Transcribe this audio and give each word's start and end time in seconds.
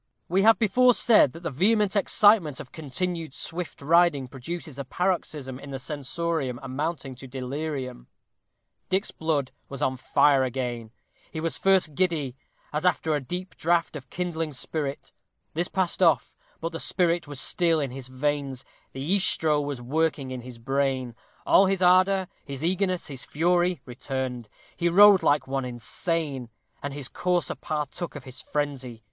We 0.27 0.41
have 0.41 0.57
before 0.57 0.95
said 0.95 1.31
that 1.33 1.43
the 1.43 1.51
vehement 1.51 1.95
excitement 1.95 2.59
of 2.59 2.71
continued 2.71 3.35
swift 3.35 3.83
riding 3.83 4.27
produces 4.27 4.79
a 4.79 4.83
paroxysm 4.83 5.59
in 5.59 5.69
the 5.69 5.77
sensorium 5.77 6.59
amounting 6.63 7.13
to 7.17 7.27
delirium. 7.27 8.07
Dick's 8.89 9.11
blood 9.11 9.51
was 9.69 9.83
again 9.83 9.85
on 9.91 9.97
fire. 9.97 10.49
He 11.31 11.39
was 11.39 11.55
first 11.55 11.93
giddy, 11.93 12.35
as 12.73 12.83
after 12.83 13.13
a 13.13 13.21
deep 13.21 13.55
draught 13.55 13.95
of 13.95 14.09
kindling 14.09 14.53
spirit; 14.53 15.11
this 15.53 15.67
passed 15.67 16.01
off, 16.01 16.35
but 16.59 16.71
the 16.71 16.79
spirit 16.79 17.27
was 17.27 17.39
still 17.39 17.79
in 17.79 17.91
his 17.91 18.07
veins 18.07 18.65
the 18.93 19.15
estro 19.17 19.63
was 19.63 19.83
working 19.83 20.31
in 20.31 20.41
his 20.41 20.57
brain. 20.57 21.13
All 21.45 21.67
his 21.67 21.83
ardor, 21.83 22.27
his 22.43 22.65
eagerness, 22.65 23.05
his 23.05 23.23
fury, 23.23 23.81
returned. 23.85 24.49
He 24.75 24.89
rode 24.89 25.21
like 25.21 25.45
one 25.45 25.63
insane, 25.63 26.49
and 26.81 26.91
his 26.91 27.07
courser 27.07 27.53
partook 27.53 28.15
of 28.15 28.23
his 28.23 28.41
frenzy. 28.41 28.99